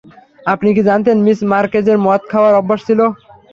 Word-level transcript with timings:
আপনি 0.45 0.69
কী 0.75 0.81
জানতেন 0.89 1.17
মিস 1.25 1.39
মার্কেজের 1.51 1.97
মদ 2.05 2.21
খাওয়ার 2.31 2.53
অভ্যাস 2.55 2.79
ছিল? 2.87 2.99